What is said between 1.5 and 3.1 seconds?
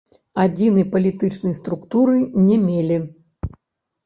структуры не мелі.